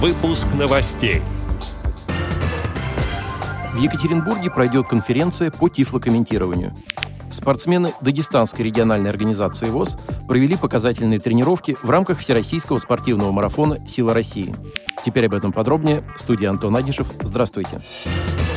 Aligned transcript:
Выпуск 0.00 0.46
новостей. 0.56 1.22
В 3.74 3.82
Екатеринбурге 3.82 4.48
пройдет 4.48 4.86
конференция 4.86 5.50
по 5.50 5.68
тифлокомментированию. 5.68 6.76
Спортсмены 7.32 7.92
Дагестанской 8.00 8.64
региональной 8.64 9.10
организации 9.10 9.68
ВОЗ 9.70 9.98
провели 10.28 10.54
показательные 10.54 11.18
тренировки 11.18 11.76
в 11.82 11.90
рамках 11.90 12.20
Всероссийского 12.20 12.78
спортивного 12.78 13.32
марафона 13.32 13.84
«Сила 13.88 14.14
России». 14.14 14.54
Теперь 15.04 15.26
об 15.26 15.34
этом 15.34 15.52
подробнее. 15.52 16.04
Студия 16.16 16.50
Антон 16.50 16.76
Агишев. 16.76 17.08
Здравствуйте. 17.20 17.80
Здравствуйте. 18.04 18.47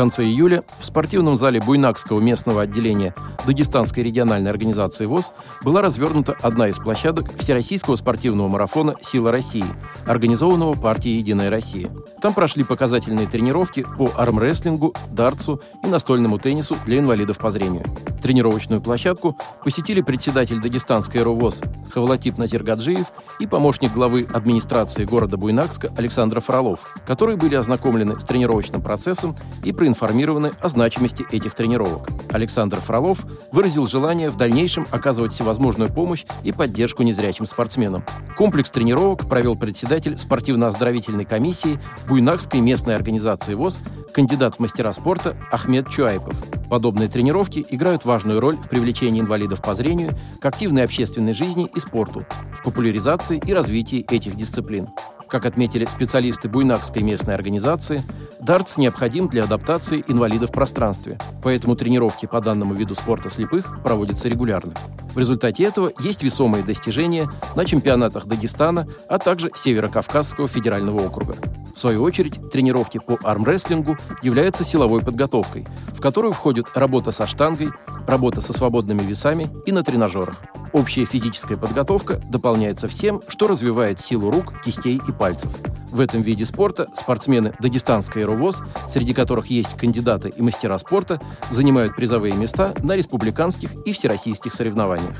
Конце 0.00 0.24
июля 0.24 0.64
в 0.78 0.86
спортивном 0.86 1.36
зале 1.36 1.60
Буйнакского 1.60 2.20
местного 2.20 2.62
отделения 2.62 3.14
Дагестанской 3.46 4.02
региональной 4.02 4.50
организации 4.50 5.04
ВОЗ 5.04 5.32
была 5.62 5.82
развернута 5.82 6.34
одна 6.40 6.68
из 6.68 6.78
площадок 6.78 7.38
Всероссийского 7.38 7.96
спортивного 7.96 8.48
марафона 8.48 8.94
«Сила 9.02 9.30
России», 9.30 9.66
организованного 10.06 10.72
партией 10.72 11.18
«Единая 11.18 11.50
Россия». 11.50 11.90
Там 12.22 12.32
прошли 12.32 12.64
показательные 12.64 13.26
тренировки 13.26 13.84
по 13.98 14.10
армрестлингу, 14.16 14.94
дартсу 15.10 15.60
настольному 15.90 16.38
теннису 16.38 16.76
для 16.86 16.98
инвалидов 16.98 17.38
по 17.38 17.50
зрению. 17.50 17.84
Тренировочную 18.22 18.80
площадку 18.80 19.36
посетили 19.64 20.00
председатель 20.00 20.60
Дагестанской 20.60 21.22
РОВОЗ 21.22 21.62
Хавлатип 21.90 22.38
Назиргаджиев 22.38 23.06
и 23.38 23.46
помощник 23.46 23.92
главы 23.92 24.26
администрации 24.32 25.04
города 25.04 25.36
Буйнакска 25.36 25.92
Александр 25.96 26.40
Фролов, 26.40 26.94
которые 27.06 27.36
были 27.36 27.54
ознакомлены 27.54 28.20
с 28.20 28.24
тренировочным 28.24 28.82
процессом 28.82 29.36
и 29.64 29.72
проинформированы 29.72 30.52
о 30.60 30.68
значимости 30.68 31.26
этих 31.30 31.54
тренировок. 31.54 32.08
Александр 32.30 32.80
Фролов 32.80 33.20
выразил 33.52 33.86
желание 33.86 34.30
в 34.30 34.36
дальнейшем 34.36 34.86
оказывать 34.90 35.32
всевозможную 35.32 35.92
помощь 35.92 36.24
и 36.42 36.52
поддержку 36.52 37.02
незрячим 37.02 37.46
спортсменам. 37.46 38.04
Комплекс 38.36 38.70
тренировок 38.70 39.28
провел 39.28 39.56
председатель 39.56 40.18
спортивно-оздоровительной 40.18 41.24
комиссии 41.24 41.78
Буйнакской 42.08 42.60
местной 42.60 42.94
организации 42.94 43.54
ВОЗ, 43.54 43.80
кандидат 44.12 44.56
в 44.56 44.58
мастера 44.60 44.92
спорта 44.92 45.36
Ахмед 45.50 45.79
Чуайпов. 45.88 46.34
Подобные 46.68 47.08
тренировки 47.08 47.64
играют 47.70 48.04
важную 48.04 48.40
роль 48.40 48.56
в 48.56 48.68
привлечении 48.68 49.20
инвалидов 49.20 49.62
по 49.62 49.74
зрению 49.74 50.10
к 50.40 50.46
активной 50.46 50.84
общественной 50.84 51.32
жизни 51.32 51.68
и 51.74 51.80
спорту, 51.80 52.24
в 52.52 52.62
популяризации 52.62 53.40
и 53.44 53.52
развитии 53.52 54.04
этих 54.08 54.36
дисциплин. 54.36 54.88
Как 55.28 55.46
отметили 55.46 55.84
специалисты 55.84 56.48
Буйнакской 56.48 57.02
местной 57.02 57.34
организации, 57.34 58.02
дартс 58.40 58.78
необходим 58.78 59.28
для 59.28 59.44
адаптации 59.44 60.04
инвалидов 60.08 60.50
в 60.50 60.52
пространстве, 60.52 61.18
поэтому 61.42 61.76
тренировки 61.76 62.26
по 62.26 62.40
данному 62.40 62.74
виду 62.74 62.96
спорта 62.96 63.30
слепых 63.30 63.80
проводятся 63.84 64.28
регулярно. 64.28 64.74
В 65.14 65.18
результате 65.18 65.64
этого 65.64 65.92
есть 66.00 66.24
весомые 66.24 66.64
достижения 66.64 67.30
на 67.54 67.64
чемпионатах 67.64 68.26
Дагестана, 68.26 68.88
а 69.08 69.18
также 69.18 69.52
Северо-Кавказского 69.54 70.48
федерального 70.48 71.06
округа. 71.06 71.36
В 71.80 71.82
свою 71.82 72.02
очередь, 72.02 72.34
тренировки 72.50 72.98
по 72.98 73.18
армрестлингу 73.24 73.96
являются 74.20 74.66
силовой 74.66 75.00
подготовкой, 75.00 75.66
в 75.86 76.00
которую 76.02 76.34
входит 76.34 76.66
работа 76.74 77.10
со 77.10 77.26
штангой, 77.26 77.70
работа 78.06 78.42
со 78.42 78.52
свободными 78.52 79.00
весами 79.00 79.48
и 79.64 79.72
на 79.72 79.82
тренажерах. 79.82 80.42
Общая 80.74 81.06
физическая 81.06 81.56
подготовка 81.56 82.20
дополняется 82.30 82.86
всем, 82.86 83.22
что 83.28 83.46
развивает 83.46 83.98
силу 83.98 84.30
рук, 84.30 84.60
кистей 84.62 85.00
и 85.08 85.10
пальцев. 85.10 85.50
В 85.90 86.00
этом 86.00 86.20
виде 86.20 86.44
спорта 86.44 86.86
спортсмены 86.94 87.54
Дагестанской 87.60 88.24
аэровоз, 88.24 88.60
среди 88.90 89.14
которых 89.14 89.46
есть 89.46 89.74
кандидаты 89.74 90.28
и 90.28 90.42
мастера 90.42 90.76
спорта, 90.76 91.18
занимают 91.50 91.96
призовые 91.96 92.34
места 92.34 92.74
на 92.82 92.94
республиканских 92.94 93.72
и 93.86 93.92
всероссийских 93.92 94.52
соревнованиях. 94.52 95.16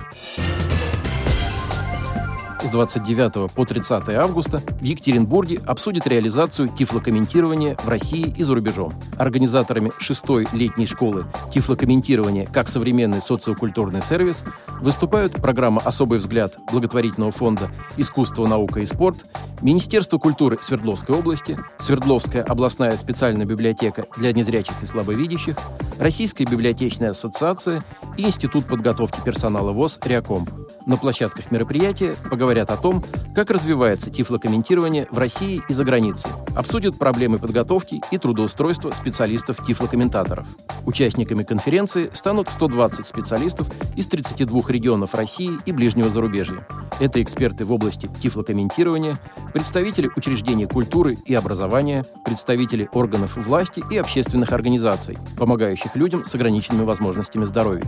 С 2.62 2.68
29 2.68 3.50
по 3.52 3.64
30 3.64 4.10
августа 4.10 4.58
в 4.58 4.84
Екатеринбурге 4.84 5.60
обсудят 5.66 6.06
реализацию 6.06 6.68
тифлокомментирования 6.68 7.74
в 7.76 7.88
России 7.88 8.34
и 8.36 8.42
за 8.42 8.54
рубежом. 8.54 8.92
Организаторами 9.16 9.92
шестой 9.98 10.46
летней 10.52 10.86
школы 10.86 11.24
тифлокомментирования 11.50 12.46
как 12.46 12.68
современный 12.68 13.22
социокультурный 13.22 14.02
сервис 14.02 14.44
выступают 14.80 15.32
программа 15.34 15.80
«Особый 15.80 16.18
взгляд» 16.18 16.56
благотворительного 16.70 17.32
фонда 17.32 17.70
«Искусство, 17.96 18.46
наука 18.46 18.80
и 18.80 18.86
спорт», 18.86 19.24
Министерство 19.62 20.18
культуры 20.18 20.58
Свердловской 20.60 21.16
области, 21.16 21.58
Свердловская 21.78 22.42
областная 22.42 22.96
специальная 22.96 23.44
библиотека 23.44 24.06
для 24.16 24.32
незрячих 24.32 24.74
и 24.82 24.86
слабовидящих, 24.86 25.56
Российская 25.98 26.44
библиотечная 26.44 27.10
ассоциация 27.10 27.82
и 28.16 28.22
Институт 28.22 28.66
подготовки 28.66 29.20
персонала 29.24 29.72
ВОЗ 29.72 29.98
«Реакомп». 30.02 30.50
На 30.86 30.96
площадках 30.96 31.50
мероприятия 31.50 32.16
поговорят 32.30 32.70
о 32.70 32.76
том, 32.76 33.04
как 33.34 33.50
развивается 33.50 34.10
тифлокомментирование 34.10 35.06
в 35.10 35.18
России 35.18 35.62
и 35.68 35.72
за 35.72 35.84
границей, 35.84 36.30
обсудят 36.56 36.98
проблемы 36.98 37.38
подготовки 37.38 38.00
и 38.10 38.18
трудоустройства 38.18 38.90
специалистов-тифлокомментаторов. 38.90 40.46
Участниками 40.86 41.44
конференции 41.44 42.10
станут 42.14 42.48
120 42.48 43.06
специалистов 43.06 43.68
из 43.96 44.06
32 44.06 44.62
регионов 44.68 45.14
России 45.14 45.52
и 45.66 45.72
ближнего 45.72 46.10
зарубежья. 46.10 46.66
Это 46.98 47.22
эксперты 47.22 47.64
в 47.64 47.72
области 47.72 48.10
тифлокомментирования, 48.18 49.18
представители 49.52 50.10
учреждений 50.16 50.66
культуры 50.66 51.18
и 51.24 51.34
образования, 51.34 52.04
представители 52.24 52.88
органов 52.92 53.36
власти 53.36 53.82
и 53.90 53.96
общественных 53.96 54.52
организаций, 54.52 55.18
помогающих 55.36 55.94
людям 55.96 56.24
с 56.24 56.34
ограниченными 56.34 56.84
возможностями 56.84 57.44
здоровья. 57.44 57.84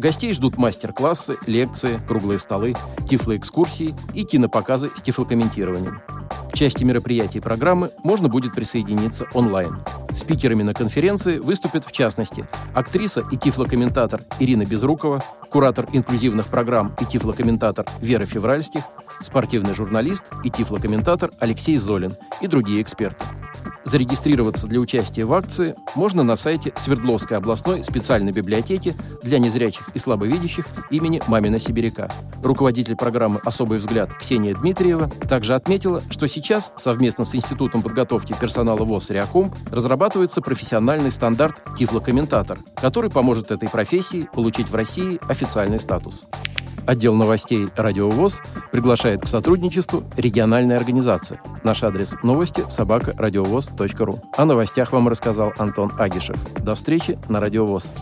Гостей 0.00 0.32
ждут 0.32 0.56
мастер-классы, 0.56 1.36
лекции, 1.46 2.00
круглые 2.08 2.40
столы, 2.40 2.74
тифлоэкскурсии 3.06 3.94
и 4.14 4.24
кинопоказы 4.24 4.90
с 4.96 5.02
тифлокомментированием. 5.02 6.00
К 6.50 6.56
части 6.56 6.84
мероприятий 6.84 7.38
программы 7.38 7.90
можно 8.02 8.30
будет 8.30 8.54
присоединиться 8.54 9.26
онлайн. 9.34 9.76
Спикерами 10.14 10.62
на 10.62 10.72
конференции 10.72 11.36
выступят, 11.36 11.84
в 11.84 11.92
частности, 11.92 12.46
актриса 12.72 13.22
и 13.30 13.36
тифлокомментатор 13.36 14.22
Ирина 14.38 14.64
Безрукова, 14.64 15.22
куратор 15.50 15.86
инклюзивных 15.92 16.46
программ 16.46 16.96
и 16.98 17.04
тифлокомментатор 17.04 17.86
Вера 18.00 18.24
Февральских, 18.24 18.84
спортивный 19.20 19.74
журналист 19.74 20.24
и 20.44 20.50
тифлокомментатор 20.50 21.30
Алексей 21.40 21.76
Золин 21.76 22.16
и 22.40 22.46
другие 22.46 22.80
эксперты. 22.80 23.22
Зарегистрироваться 23.90 24.68
для 24.68 24.78
участия 24.78 25.24
в 25.24 25.32
акции 25.32 25.74
можно 25.96 26.22
на 26.22 26.36
сайте 26.36 26.72
Свердловской 26.76 27.36
областной 27.36 27.82
специальной 27.82 28.30
библиотеки 28.30 28.94
для 29.24 29.40
незрячих 29.40 29.90
и 29.94 29.98
слабовидящих 29.98 30.68
имени 30.90 31.20
Мамина 31.26 31.58
Сибиряка. 31.58 32.08
Руководитель 32.40 32.94
программы 32.94 33.40
«Особый 33.44 33.78
взгляд» 33.78 34.14
Ксения 34.14 34.54
Дмитриева 34.54 35.10
также 35.28 35.56
отметила, 35.56 36.04
что 36.08 36.28
сейчас 36.28 36.72
совместно 36.76 37.24
с 37.24 37.34
Институтом 37.34 37.82
подготовки 37.82 38.32
персонала 38.40 38.84
ВОЗ 38.84 39.10
«Реаком» 39.10 39.52
разрабатывается 39.72 40.40
профессиональный 40.40 41.10
стандарт 41.10 41.60
«Тифлокомментатор», 41.76 42.60
который 42.76 43.10
поможет 43.10 43.50
этой 43.50 43.68
профессии 43.68 44.28
получить 44.32 44.68
в 44.68 44.74
России 44.76 45.18
официальный 45.28 45.80
статус. 45.80 46.26
Отдел 46.86 47.14
новостей 47.14 47.68
«Радиовоз» 47.76 48.40
приглашает 48.72 49.22
к 49.22 49.28
сотрудничеству 49.28 50.04
региональной 50.16 50.76
организации. 50.76 51.40
Наш 51.62 51.82
адрес 51.82 52.14
новости– 52.22 52.64
собака 52.68 53.14
ру. 54.04 54.20
О 54.36 54.44
новостях 54.44 54.92
вам 54.92 55.08
рассказал 55.08 55.52
Антон 55.58 55.92
Агишев. 55.98 56.36
До 56.62 56.74
встречи 56.74 57.18
на 57.28 57.40
«Радиовоз». 57.40 57.92